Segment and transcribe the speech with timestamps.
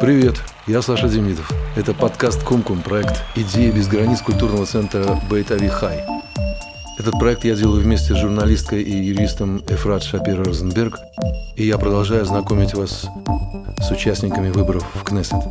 [0.00, 1.52] Привет, я Саша Демидов.
[1.76, 6.02] Это подкаст «Кумкум», проект «Идеи без границ» культурного центра Бейтави Хай.
[6.98, 10.98] Этот проект я делаю вместе с журналисткой и юристом Эфрат Шапира Розенберг,
[11.54, 13.08] и я продолжаю знакомить вас
[13.78, 15.44] с участниками выборов в Кнессет.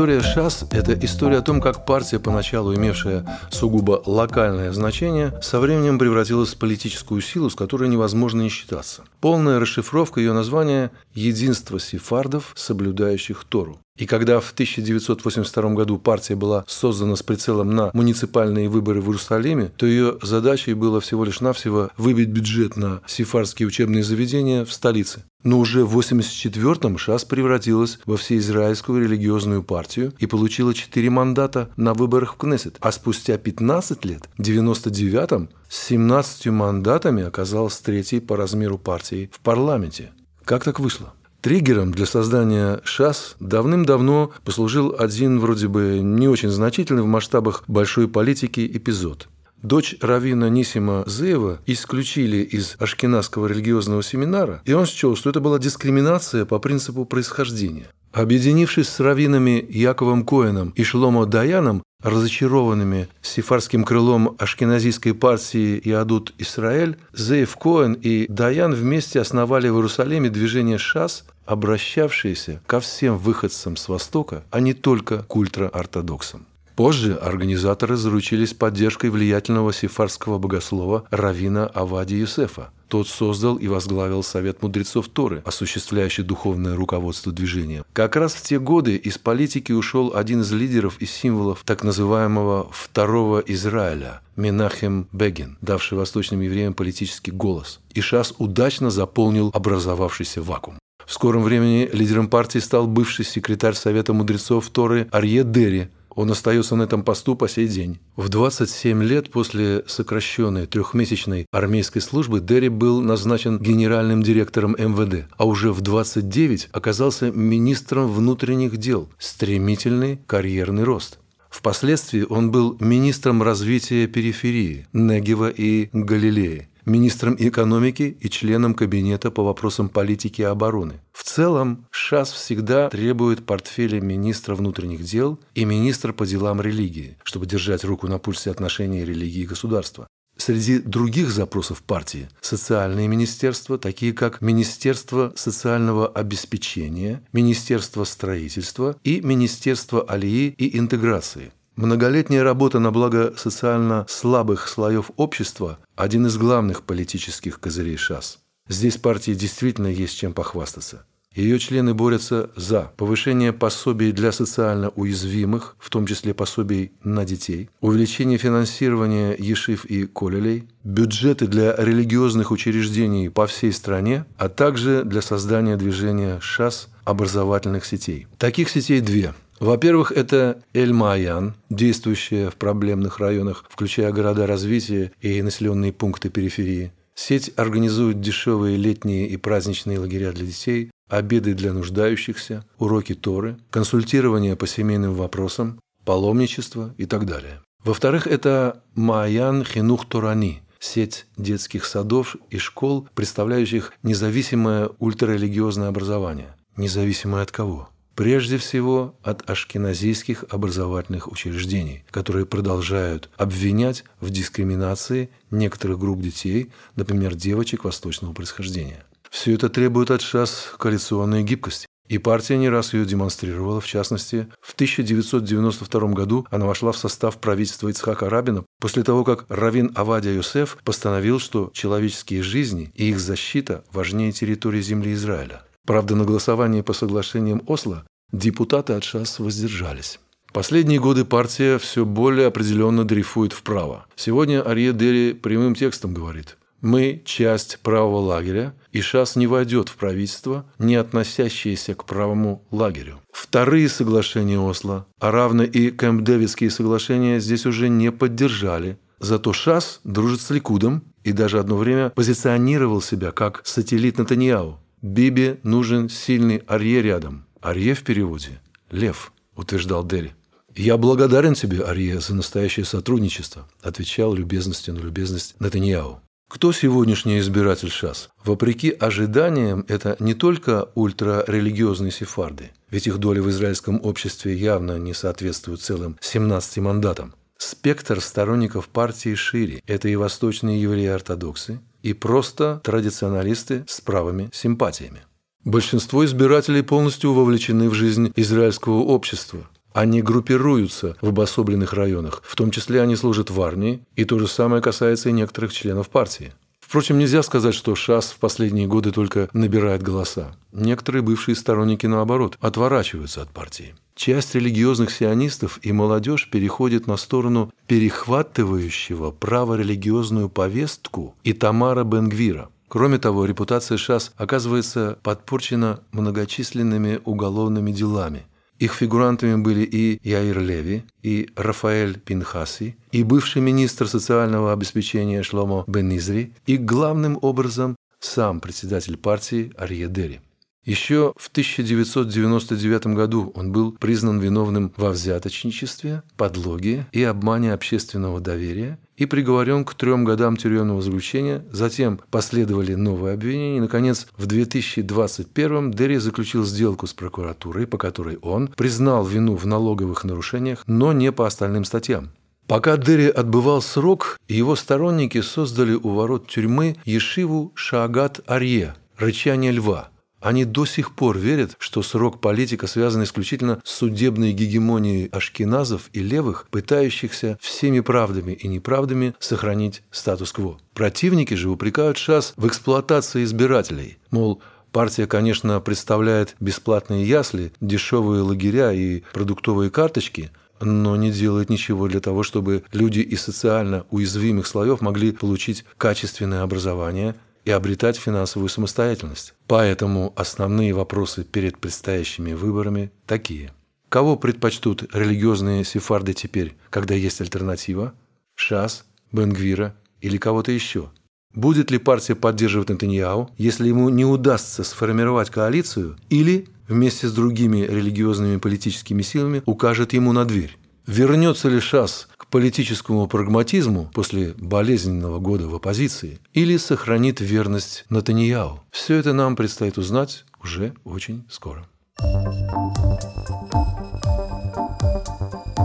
[0.00, 5.98] История ШАС– это история о том, как партия, поначалу имевшая сугубо локальное значение, со временем
[5.98, 9.04] превратилась в политическую силу, с которой невозможно не считаться.
[9.20, 13.78] Полная расшифровка ее названия– «Единство сефардов, соблюдающих Тору».
[14.00, 19.70] И когда в 1982 году партия была создана с прицелом на муниципальные выборы в Иерусалиме,
[19.76, 25.24] то ее задачей было всего лишь навсего выбить бюджет на сефардские учебные заведения в столице.
[25.44, 31.92] Но уже в 1984-м ШАС превратилась во всеизраильскую религиозную партию и получила 4 мандата на
[31.92, 32.78] выборах в Кнессет.
[32.80, 39.40] А спустя 15 лет, в 1999-м, с 17 мандатами оказалась третьей по размеру партией в
[39.40, 40.12] парламенте.
[40.46, 41.12] Как так вышло?
[41.40, 48.08] Триггером для создания ШАС давным-давно послужил один вроде бы не очень значительный в масштабах большой
[48.08, 49.28] политики эпизод.
[49.62, 55.58] Дочь Равина Нисима Зеева исключили из Ашкенадского религиозного семинара, и он счел, что это была
[55.58, 57.86] дискриминация по принципу происхождения.
[58.12, 66.98] Объединившись с раввинами Яковом Коэном и Шломо Даяном, разочарованными сифарским крылом ашкеназийской партии Иадут Исраэль,
[67.14, 73.88] Зеев Коэн и Даян вместе основали в Иерусалиме движение ШАС, обращавшееся ко всем выходцам с
[73.88, 76.46] Востока, а не только к ультраортодоксам.
[76.76, 82.70] Позже организаторы заручились поддержкой влиятельного сифарского богослова Равина Авади Юсефа.
[82.90, 87.84] Тот создал и возглавил Совет мудрецов Торы, осуществляющий духовное руководство движения.
[87.92, 92.68] Как раз в те годы из политики ушел один из лидеров и символов так называемого
[92.72, 97.78] «второго Израиля»– Менахем Бегин, давший восточным евреям политический голос.
[97.94, 100.80] И ШАС удачно заполнил образовавшийся вакуум.
[101.06, 106.76] В скором времени лидером партии стал бывший секретарь Совета мудрецов Торы Арье Дерри, он остается
[106.76, 107.98] на этом посту по сей день.
[108.16, 115.46] В 27 лет после сокращенной трехмесячной армейской службы Дерри был назначен генеральным директором МВД, а
[115.46, 119.08] уже в 29 оказался министром внутренних дел.
[119.18, 121.18] Стремительный карьерный рост.
[121.50, 129.42] Впоследствии он был министром развития периферии, Негева и Галилеи министром экономики и членом Кабинета по
[129.42, 131.00] вопросам политики и обороны.
[131.12, 137.46] В целом, ШАС всегда требует портфеля министра внутренних дел и министра по делам религии, чтобы
[137.46, 140.06] держать руку на пульсе отношений религии и государства.
[140.40, 150.02] Среди других запросов партии– социальные министерства, такие как Министерство социального обеспечения, Министерство строительства и Министерство
[150.02, 157.58] алии и интеграции– Многолетняя работа на благо социально слабых слоев общества– один из главных политических
[157.58, 158.40] козырей ШАС.
[158.68, 161.06] Здесь партии действительно есть чем похвастаться.
[161.34, 167.70] Ее члены борются за повышение пособий для социально уязвимых, в том числе пособий на детей,
[167.80, 175.22] увеличение финансирования ешив и колелей, бюджеты для религиозных учреждений по всей стране, а также для
[175.22, 178.26] создания движения ШАС образовательных сетей.
[178.36, 185.92] Таких сетей две– во-первых, это Эль-Маян, действующая в проблемных районах, включая города развития и населенные
[185.92, 186.92] пункты периферии.
[187.14, 194.56] Сеть организует дешевые летние и праздничные лагеря для детей, обеды для нуждающихся, уроки Торы, консультирование
[194.56, 197.60] по семейным вопросам, паломничество и так далее.
[197.84, 206.56] Во-вторых, это Маян Хинух Турани– сеть детских садов и школ, представляющих независимое ультрарелигиозное образование.
[206.76, 207.89] Независимое от кого?
[208.14, 217.34] Прежде всего от ашкеназийских образовательных учреждений, которые продолжают обвинять в дискриминации некоторых групп детей, например,
[217.34, 219.04] девочек восточного происхождения.
[219.30, 221.86] Все это требует от ШАС коалиционной гибкости.
[222.08, 227.38] И партия не раз ее демонстрировала, в частности, в 1992 году она вошла в состав
[227.38, 233.20] правительства Ицхака Рабина после того, как Равин Авадия Юсеф постановил, что человеческие жизни и их
[233.20, 235.62] защита важнее территории земли Израиля.
[235.90, 240.20] Правда, на голосовании по соглашениям Осло депутаты от ШАС воздержались.
[240.52, 244.06] Последние годы партия все более определенно дрейфует вправо.
[244.14, 249.96] Сегодня Арье Дери прямым текстом говорит «Мы– часть правого лагеря, и ШАС не войдет в
[249.96, 253.18] правительство, не относящееся к правому лагерю».
[253.32, 258.96] Вторые соглашения Осло, а равно и Кэмп-Дэвидские соглашения здесь уже не поддержали.
[259.18, 264.78] Зато ШАС дружит с Ликудом и даже одно время позиционировал себя как сателлит Натаньяу.
[265.02, 268.60] Биби нужен сильный Арье рядом– Арье в переводе–
[268.90, 270.32] «лев», утверждал Дерри.
[270.76, 276.20] «Я благодарен тебе, Арье, за настоящее сотрудничество», отвечал любезностью на любезность Натаньяу.
[276.50, 278.28] Кто сегодняшний избиратель ШАС?
[278.44, 285.14] Вопреки ожиданиям, это не только ультрарелигиозные сефарды, ведь их доля в израильском обществе явно не
[285.14, 287.34] соответствует целым 17 мандатам.
[287.56, 289.82] Спектр сторонников партии шире.
[289.86, 295.22] Это и восточные евреи-ортодоксы, и просто традиционалисты с правыми симпатиями.
[295.64, 299.68] Большинство избирателей полностью вовлечены в жизнь израильского общества.
[299.92, 304.46] Они группируются в обособленных районах, в том числе они служат в армии, и то же
[304.46, 306.52] самое касается и некоторых членов партии.
[306.90, 310.56] Впрочем, нельзя сказать, что ШАС в последние годы только набирает голоса.
[310.72, 313.94] Некоторые бывшие сторонники, наоборот, отворачиваются от партии.
[314.16, 323.18] Часть религиозных сионистов и молодежь переходит на сторону перехватывающего праворелигиозную повестку и Тамара Бенгвира– Кроме
[323.18, 328.46] того, репутация ШАС оказывается подпорчена многочисленными уголовными делами.
[328.80, 335.84] Их фигурантами были и Яир Леви, и Рафаэль Пинхаси, и бывший министр социального обеспечения Шломо
[335.86, 340.40] Бенизри, и главным образом сам председатель партии Арье Дери.
[340.86, 348.98] Еще в 1999 году он был признан виновным во взяточничестве, подлоге и обмане общественного доверия
[349.20, 351.62] и приговорен к трем годам тюремного заключения.
[351.70, 353.76] Затем последовали новые обвинения.
[353.76, 359.66] И, наконец, в 2021 Дерри заключил сделку с прокуратурой, по которой он признал вину в
[359.66, 362.30] налоговых нарушениях, но не по остальным статьям.
[362.66, 370.08] Пока Дерри отбывал срок, его сторонники создали у ворот тюрьмы Ешиву Шаагат Арье– «Рычание льва»,
[370.40, 376.20] они до сих пор верят, что срок политика связан исключительно с судебной гегемонией ашкеназов и
[376.20, 380.78] левых, пытающихся всеми правдами и неправдами сохранить статус-кво.
[380.94, 384.18] Противники же упрекают ШАС в эксплуатации избирателей.
[384.30, 390.50] Мол, Партия, конечно, представляет бесплатные ясли, дешевые лагеря и продуктовые карточки,
[390.80, 396.62] но не делает ничего для того, чтобы люди из социально уязвимых слоев могли получить качественное
[396.62, 397.36] образование–
[397.70, 399.54] и обретать финансовую самостоятельность.
[399.68, 403.70] Поэтому основные вопросы перед предстоящими выборами такие.
[404.08, 408.12] Кого предпочтут религиозные сефарды теперь, когда есть альтернатива?
[408.56, 411.10] Шас, Бенгвира или кого-то еще?
[411.54, 417.78] Будет ли партия поддерживать Нетаньяу, если ему не удастся сформировать коалицию, или вместе с другими
[417.78, 420.76] религиозными политическими силами укажет ему на дверь?
[421.06, 428.80] Вернется ли Шас политическому прагматизму после болезненного года в оппозиции или сохранит верность Натаньяу.
[428.90, 431.86] Все это нам предстоит узнать уже очень скоро.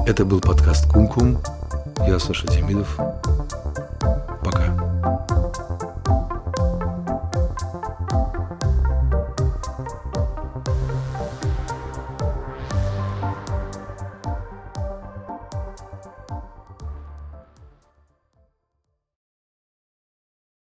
[0.07, 1.39] Это был подкаст «Кум-Кум».
[2.07, 2.99] Я Саша Демидов.